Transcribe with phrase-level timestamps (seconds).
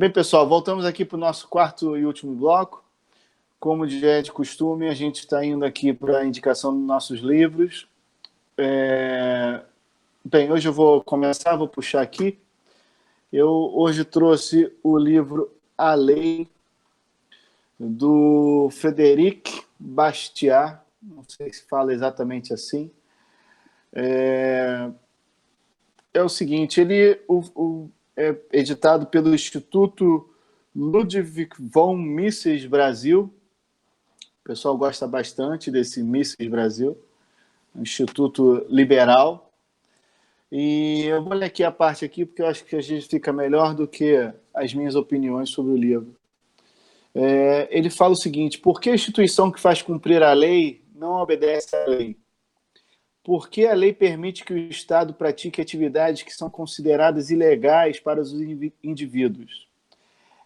[0.00, 2.82] Bem, pessoal, voltamos aqui para o nosso quarto e último bloco.
[3.58, 7.86] Como é de costume, a gente está indo aqui para a indicação dos nossos livros.
[8.56, 9.60] É...
[10.24, 12.38] Bem, hoje eu vou começar, vou puxar aqui.
[13.30, 16.48] Eu hoje trouxe o livro A Lei,
[17.78, 22.90] do Frederic Bastiat, não sei se fala exatamente assim.
[23.92, 24.88] É,
[26.14, 30.28] é o seguinte, ele o, o, é editado pelo Instituto
[30.76, 33.32] Ludwig von Mises Brasil.
[34.40, 36.98] O pessoal gosta bastante desse Mises Brasil,
[37.74, 39.50] um instituto liberal.
[40.52, 43.32] E eu vou ler aqui a parte aqui, porque eu acho que a gente fica
[43.32, 46.14] melhor do que as minhas opiniões sobre o livro.
[47.14, 51.12] É, ele fala o seguinte: por que a instituição que faz cumprir a lei não
[51.12, 52.18] obedece à lei?
[53.30, 58.20] Por que a lei permite que o Estado pratique atividades que são consideradas ilegais para
[58.20, 58.32] os
[58.82, 59.68] indivíduos?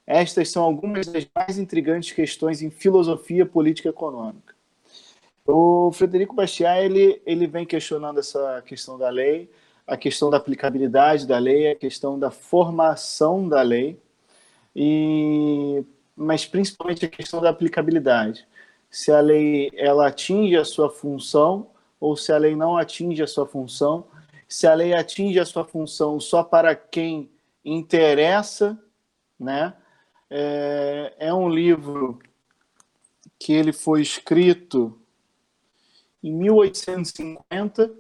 [0.06, 4.54] Estas são algumas das mais intrigantes questões em filosofia política econômica.
[5.46, 9.50] O Frederico Bastiat ele, ele vem questionando essa questão da lei,
[9.86, 13.98] a questão da aplicabilidade da lei, a questão da formação da lei,
[14.76, 15.82] e,
[16.14, 18.46] mas principalmente a questão da aplicabilidade.
[18.90, 21.72] Se a lei ela atinge a sua função
[22.04, 24.04] ou se a lei não atinge a sua função,
[24.46, 27.30] se a lei atinge a sua função só para quem
[27.64, 28.78] interessa,
[29.40, 29.72] né?
[30.28, 32.18] É, é um livro
[33.38, 35.00] que ele foi escrito
[36.22, 37.90] em 1850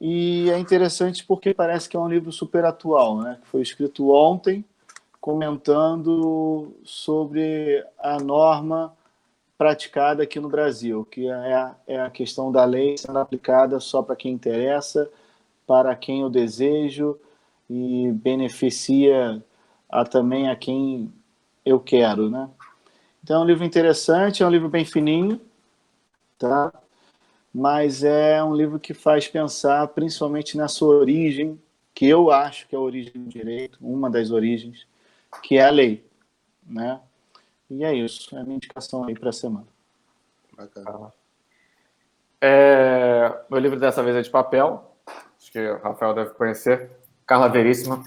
[0.00, 3.38] e é interessante porque parece que é um livro super atual, né?
[3.44, 4.64] Foi escrito ontem,
[5.20, 8.96] comentando sobre a norma
[9.58, 14.00] praticada aqui no Brasil, que é a, é a questão da lei sendo aplicada só
[14.00, 15.10] para quem interessa,
[15.66, 17.18] para quem eu desejo
[17.68, 19.42] e beneficia
[19.90, 21.12] a, também a quem
[21.66, 22.48] eu quero, né?
[23.22, 25.40] Então é um livro interessante, é um livro bem fininho,
[26.38, 26.72] tá?
[27.52, 31.60] Mas é um livro que faz pensar principalmente na sua origem,
[31.92, 34.86] que eu acho que é a origem do direito, uma das origens,
[35.42, 36.06] que é a lei,
[36.64, 37.00] né?
[37.70, 39.66] E é isso, é a minha indicação aí para a semana.
[40.56, 41.12] Bacana.
[42.40, 44.94] É, meu livro dessa vez é de papel,
[45.38, 46.90] acho que o Rafael deve conhecer,
[47.26, 48.02] Carla Veríssima,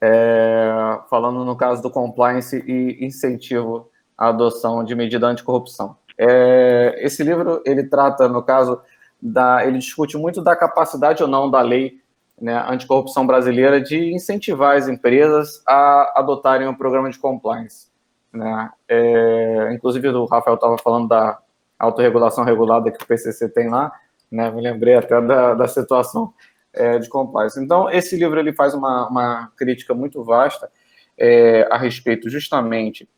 [0.00, 5.96] é, falando no caso do compliance e incentivo à adoção de medida anticorrupção.
[6.16, 8.80] É, esse livro, ele trata, no caso,
[9.20, 12.00] da, ele discute muito da capacidade ou não da lei
[12.40, 17.91] né, anticorrupção brasileira de incentivar as empresas a adotarem um programa de compliance.
[18.32, 18.70] Né?
[18.88, 21.38] É, inclusive, o Rafael estava falando da
[21.78, 23.92] autorregulação regulada que o PCC tem lá,
[24.30, 24.50] né?
[24.50, 26.32] me lembrei até da, da situação
[26.72, 27.62] é, de compliance.
[27.62, 30.70] Então, esse livro ele faz uma, uma crítica muito vasta
[31.18, 33.08] é, a respeito justamente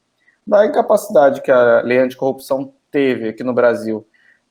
[0.47, 4.07] da incapacidade que a lei anticorrupção teve aqui no Brasil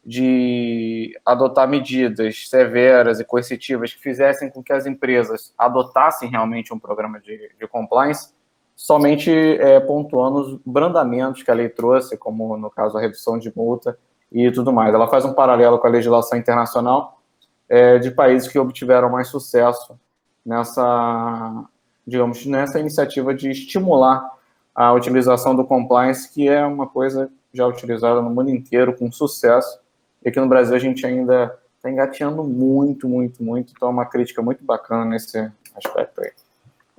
[0.05, 6.79] de adotar medidas severas e coercitivas que fizessem com que as empresas adotassem realmente um
[6.79, 8.32] programa de, de compliance
[8.75, 13.51] somente é, pontuando os brandamentos que a lei trouxe, como no caso a redução de
[13.55, 13.97] multa
[14.31, 14.93] e tudo mais.
[14.93, 17.21] Ela faz um paralelo com a legislação internacional
[17.69, 19.97] é, de países que obtiveram mais sucesso
[20.45, 21.65] nessa,
[22.05, 24.29] digamos, nessa iniciativa de estimular
[24.75, 29.79] a utilização do compliance, que é uma coisa já utilizada no mundo inteiro com sucesso,
[30.23, 34.05] e aqui no Brasil a gente ainda está engateando muito, muito, muito, então é uma
[34.05, 36.31] crítica muito bacana nesse aspecto aí.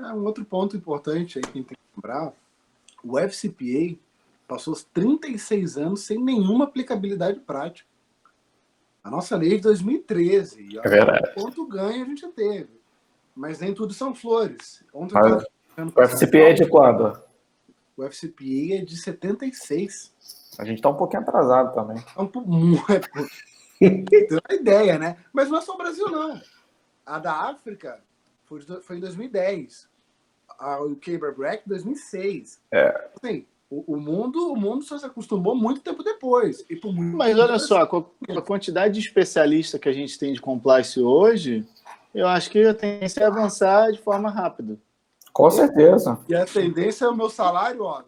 [0.05, 2.33] É, um outro ponto importante aí que a gente tem que lembrar,
[3.03, 3.99] o FCPA
[4.47, 7.89] passou 36 anos sem nenhuma aplicabilidade prática.
[9.03, 10.79] A nossa lei é de 2013.
[10.79, 11.35] É verdade.
[11.35, 12.71] Quanto ganho a gente teve.
[13.35, 14.85] Mas nem tudo são flores.
[14.93, 15.45] Ontem Mas,
[15.95, 17.21] o FCPA é de quando?
[17.97, 20.13] O FCPA é de 76.
[20.59, 22.03] A gente está um pouquinho atrasado também.
[22.17, 22.49] É um pouco.
[23.79, 25.17] Tem uma ideia, né?
[25.33, 26.41] Mas não é só o Brasil, não.
[27.05, 28.01] A da África
[28.45, 29.89] foi, foi em 2010.
[30.65, 32.61] A, o Caber Black, 2006.
[32.73, 33.09] É.
[33.15, 36.65] Assim, o, o, mundo, o mundo só se acostumou muito tempo depois.
[36.71, 40.33] E por muito Mas olha só, com a quantidade de especialista que a gente tem
[40.33, 41.67] de compliance hoje,
[42.15, 44.79] eu acho que a tendência é avançar de forma rápida.
[45.33, 46.19] Com certeza.
[46.29, 48.03] E a tendência é o meu salário, ó.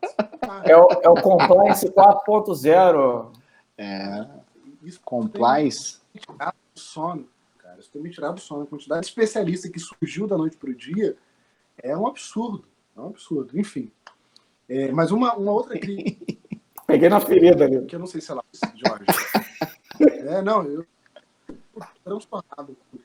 [0.64, 3.32] É o, é o compliance 4.0.
[3.76, 4.26] É.
[4.82, 5.98] Isso, compliance.
[6.74, 7.26] Sono
[7.76, 7.80] cara.
[7.80, 8.62] Isso tem me tirado do sono.
[8.62, 11.16] A quantidade de especialista que surgiu da noite para o dia
[11.82, 12.64] é um absurdo.
[12.96, 13.58] É um absurdo.
[13.58, 13.90] Enfim.
[14.68, 16.36] É, mas uma, uma outra crítica.
[16.86, 17.84] Peguei na ferida ali.
[17.86, 18.44] Que eu não sei se ela
[18.74, 19.04] Jorge.
[20.00, 20.86] é, não, eu
[22.04, 22.98] transtornado com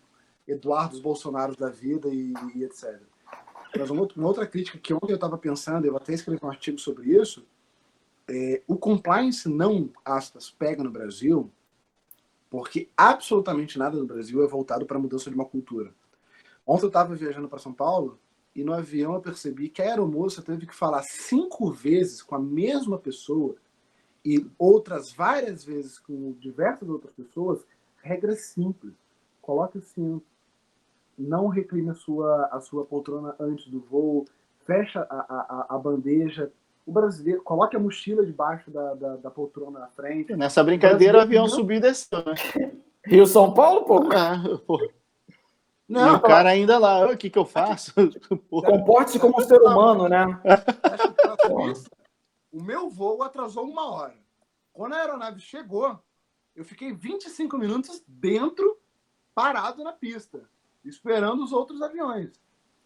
[0.48, 3.00] Eduardo Bolsonaro da vida e, e etc.
[3.78, 7.10] Mas uma outra crítica que ontem eu estava pensando, eu até escrevi um artigo sobre
[7.10, 7.46] isso,
[8.28, 11.52] é, o compliance não, aspas, pega no Brasil,
[12.50, 15.94] porque absolutamente nada no Brasil é voltado para a mudança de uma cultura.
[16.68, 18.20] Ontem eu estava viajando para São Paulo
[18.56, 22.40] e no avião eu percebi que a aeromoça teve que falar cinco vezes com a
[22.40, 23.56] mesma pessoa
[24.24, 27.66] e outras várias vezes com diversas outras pessoas,
[28.04, 28.94] regras simples.
[29.42, 30.26] Coloque o cinto,
[31.18, 34.26] não recline a sua, a sua poltrona antes do voo,
[34.66, 36.52] fecha a, a, a bandeja.
[36.86, 40.36] O brasileiro, coloque a mochila debaixo da, da, da poltrona na frente.
[40.36, 42.72] Nessa brincadeira, o avião subiu e desceu, né?
[43.06, 44.10] Rio São Paulo, pô?
[44.14, 44.78] Ah, pô.
[45.92, 47.94] Não, e o cara ainda lá, o que, que eu faço?
[48.50, 50.26] Comporte-se como um ser humano, né?
[52.50, 54.16] o meu voo atrasou uma hora.
[54.72, 56.00] Quando a aeronave chegou,
[56.56, 58.80] eu fiquei 25 minutos dentro,
[59.36, 60.40] parado na pista,
[60.86, 62.32] esperando os outros aviões.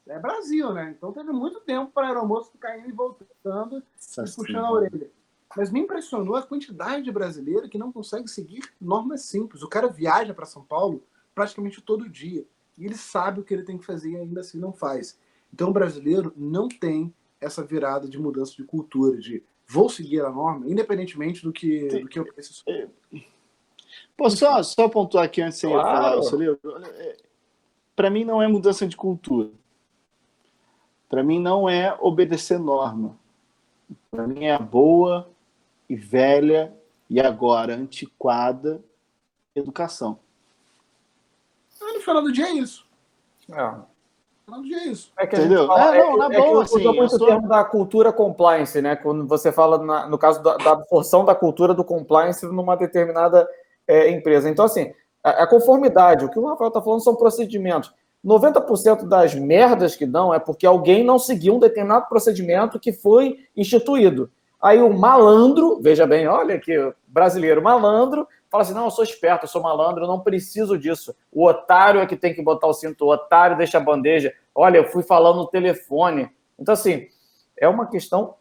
[0.08, 0.96] É Brasil, né?
[0.98, 5.12] Então teve muito tempo para a aeromoça ficar indo e voltando e puxando a orelha.
[5.56, 9.62] Mas me impressionou a quantidade de brasileiro que não consegue seguir normas simples.
[9.62, 11.04] O cara viaja para São Paulo
[11.36, 12.48] praticamente todo dia.
[12.78, 15.18] E ele sabe o que ele tem que fazer e ainda assim não faz.
[15.54, 20.30] Então o brasileiro não tem essa virada de mudança de cultura, de vou seguir a
[20.30, 22.64] norma, independentemente do que, do que eu penso.
[22.68, 22.88] É.
[24.18, 25.84] Posso só, só pontuar aqui antes de claro.
[25.84, 26.60] falar o seu livro?
[26.84, 27.18] É,
[27.96, 29.50] Para mim não é mudança de cultura.
[31.10, 33.18] Para mim não é obedecer norma.
[34.10, 35.30] Para mim é a boa
[35.90, 36.74] e velha
[37.10, 38.84] e agora antiquada
[39.54, 40.20] educação.
[41.94, 42.86] No final do dia é isso.
[43.52, 43.96] É.
[44.48, 45.12] É isso.
[45.18, 45.66] É que Entendeu?
[45.66, 47.28] Fala, é, não, na é, boa, é que assim, muito sou...
[47.28, 48.96] o termo da cultura compliance, né?
[48.96, 53.48] Quando você fala, na, no caso da, da, absorção da cultura do compliance numa determinada
[53.88, 54.48] é, empresa.
[54.48, 54.94] Então, assim,
[55.24, 57.92] a, a, conformidade, o que o Rafael está falando são procedimentos.
[58.24, 63.40] 90% das merdas que dão é porque alguém não seguiu um determinado procedimento que foi
[63.58, 64.30] instituído.
[64.62, 66.74] Aí o malandro, veja bem, olha aqui,
[67.08, 71.16] brasileiro malandro, fala assim: não, eu sou esperto, eu sou malandro, eu não preciso disso.
[71.32, 74.34] O otário é que tem que botar o cinto, o otário deixa a bandeja.
[74.54, 76.30] Olha, eu fui falando no telefone.
[76.58, 77.08] Então, assim,
[77.58, 78.36] é uma questão.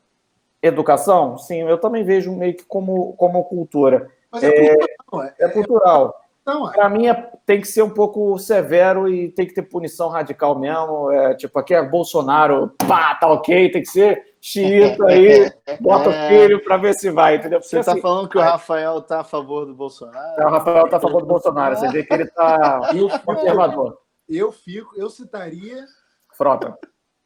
[0.62, 1.37] Educação?
[1.37, 4.11] Sim, eu também vejo meio que como, como cultura.
[4.31, 5.25] Mas é, é cultural.
[5.38, 6.20] É, é cultural.
[6.46, 6.72] É.
[6.72, 10.58] Para mim, é, tem que ser um pouco severo e tem que ter punição radical
[10.58, 11.10] mesmo.
[11.10, 15.50] É, tipo, aqui é Bolsonaro, pá, tá ok, tem que ser xiita aí,
[15.81, 16.29] bota o é.
[16.29, 17.61] filho para ver se vai, entendeu?
[17.61, 20.43] Porque, você está assim, falando que o Rafael está a favor do Bolsonaro?
[20.43, 22.93] O Rafael está a favor do Bolsonaro, você vê que ele está
[23.25, 23.99] conservador.
[24.29, 25.87] Eu fico, eu citaria
[26.35, 26.76] Frota.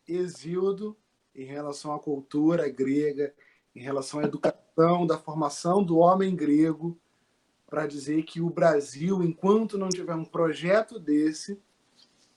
[0.06, 0.96] Exildo
[1.34, 3.34] em relação à cultura grega,
[3.74, 6.98] em relação à educação, da formação do homem grego,
[7.66, 11.60] para dizer que o Brasil, enquanto não tiver um projeto desse,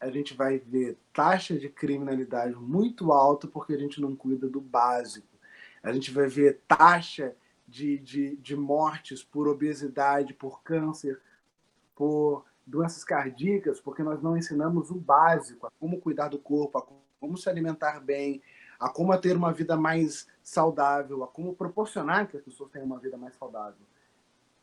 [0.02, 4.60] a gente vai ver taxa de criminalidade muito alta porque a gente não cuida do
[4.60, 5.28] básico.
[5.84, 7.36] A gente vai ver taxa
[7.68, 11.22] de, de, de mortes por obesidade, por câncer,
[11.96, 16.86] por doenças cardíacas, porque nós não ensinamos o básico, a como cuidar do corpo, a
[17.20, 18.42] como se alimentar bem,
[18.80, 22.98] a como ter uma vida mais saudável, a como proporcionar que as pessoas tenham uma
[22.98, 23.86] vida mais saudável.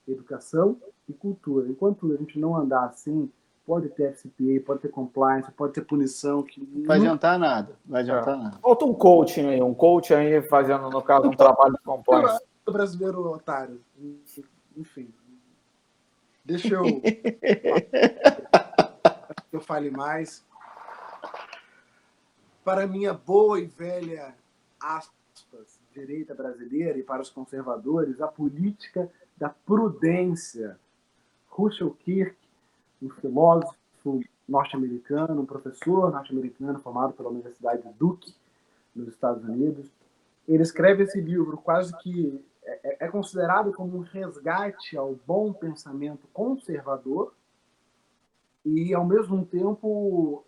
[0.07, 1.69] Educação e cultura.
[1.69, 3.31] Enquanto a gente não andar assim,
[3.69, 6.43] pode ter FCPA, pode ter compliance, pode ter punição.
[6.43, 7.77] Que não vai adiantar nada.
[7.85, 8.43] Vai adiantar é.
[8.43, 8.59] nada.
[8.61, 12.43] Falta um coaching aí, um coach aí fazendo, no caso, um trabalho de compliance.
[12.67, 13.79] O brasileiro otário.
[14.75, 15.13] Enfim.
[16.43, 16.85] Deixa eu.
[19.53, 20.43] eu fale mais.
[22.65, 24.35] Para minha boa e velha
[24.81, 30.79] aspas, direita brasileira e para os conservadores, a política da prudência.
[31.51, 32.38] Russell Kirk
[33.03, 38.35] um filósofo norte-americano, um professor norte-americano formado pela Universidade de Duke,
[38.95, 39.87] nos Estados Unidos.
[40.47, 45.53] Ele escreve esse livro quase que é, é, é considerado como um resgate ao bom
[45.53, 47.35] pensamento conservador
[48.65, 50.45] e, ao mesmo tempo,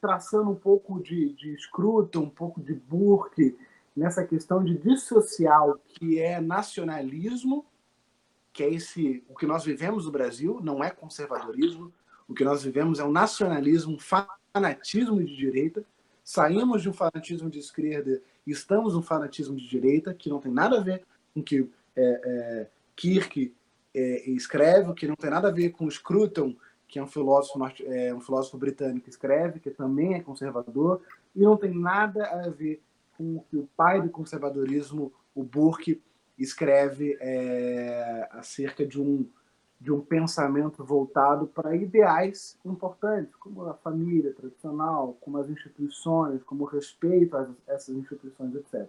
[0.00, 3.56] traçando um pouco de, de Scruton, um pouco de Burke,
[3.96, 7.64] nessa questão de dissociar o que é nacionalismo
[8.54, 11.92] que é esse o que nós vivemos no Brasil não é conservadorismo
[12.26, 15.84] o que nós vivemos é um nacionalismo um fanatismo de direita.
[16.22, 20.52] Saímos de um fanatismo de esquerda e estamos num fanatismo de direita que não tem
[20.52, 23.54] nada a ver com o que é, é, Kirk
[23.94, 26.56] é, escreve que não tem nada a ver com Scruton
[26.88, 31.02] que é um filósofo é, um filósofo britânico escreve que também é conservador
[31.34, 32.80] e não tem nada a ver
[33.16, 36.00] com o que o pai do conservadorismo o Burke
[36.38, 39.28] escreve é, acerca de um,
[39.80, 46.64] de um pensamento voltado para ideais importantes, como a família tradicional, como as instituições, como
[46.64, 48.88] o respeito a essas instituições, etc.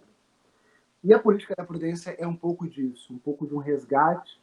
[1.04, 4.40] E a política da prudência é um pouco disso, um pouco de um resgate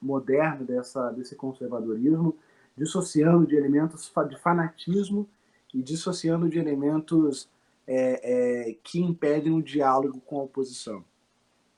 [0.00, 2.36] moderno dessa, desse conservadorismo,
[2.76, 5.28] dissociando de elementos de fanatismo
[5.74, 7.50] e dissociando de elementos
[7.86, 11.04] é, é, que impedem o diálogo com a oposição.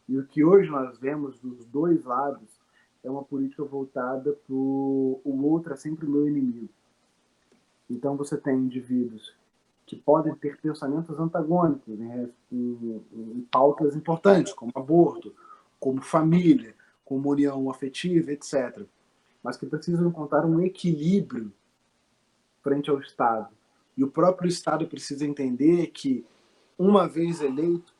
[0.08, 2.48] E o que hoje nós vemos dos dois lados
[3.02, 6.68] é uma política voltada para o outro é sempre meu inimigo.
[7.88, 9.34] Então você tem indivíduos
[9.84, 15.34] que podem ter pensamentos antagônicos em, em, em pautas importantes, como aborto,
[15.78, 18.86] como família, como união afetiva, etc.
[19.42, 21.52] Mas que precisam encontrar um equilíbrio
[22.62, 23.52] frente ao Estado.
[23.96, 26.24] E o próprio Estado precisa entender que,
[26.78, 27.92] uma vez eleito,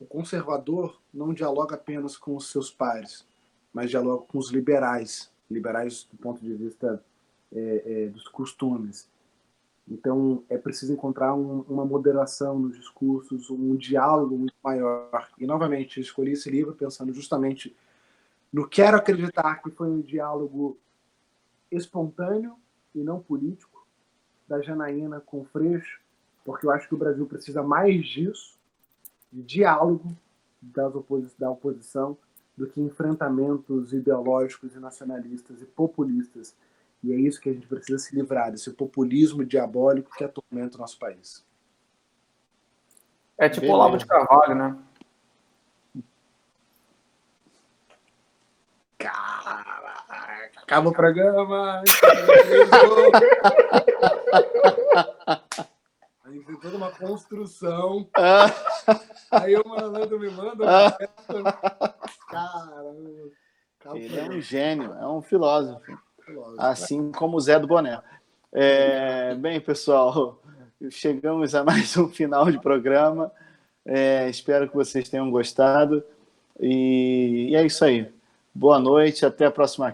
[0.00, 3.26] o conservador não dialoga apenas com os seus pares,
[3.72, 7.04] mas dialoga com os liberais, liberais do ponto de vista
[7.52, 9.08] é, é, dos costumes.
[9.86, 15.28] Então, é preciso encontrar um, uma moderação nos discursos, um diálogo muito maior.
[15.38, 17.76] E, novamente, escolhi esse livro pensando justamente
[18.52, 20.78] no quero acreditar que foi um diálogo
[21.70, 22.56] espontâneo
[22.94, 23.86] e não político,
[24.48, 26.00] da Janaína com Freixo,
[26.44, 28.58] porque eu acho que o Brasil precisa mais disso,
[29.32, 30.16] de diálogo
[30.94, 32.16] opos da oposição,
[32.56, 36.54] do que enfrentamentos ideológicos e nacionalistas e populistas.
[37.02, 40.80] E é isso que a gente precisa se livrar, desse populismo diabólico que atormenta o
[40.80, 41.44] nosso país.
[43.38, 44.76] É tipo o Olavo de Carvalho, né?
[48.98, 51.82] Caraca, acaba o programa.
[56.50, 58.08] Tem toda uma construção.
[59.30, 60.98] Aí o malandro me manda.
[62.28, 63.30] Caramba.
[63.94, 65.96] Ele é um gênio, é um filósofo.
[66.58, 68.02] Assim como o Zé do Boné.
[68.52, 70.42] É, bem, pessoal,
[70.90, 73.30] chegamos a mais um final de programa.
[73.86, 76.02] É, espero que vocês tenham gostado.
[76.58, 78.12] E, e é isso aí.
[78.52, 79.88] Boa noite, até a próxima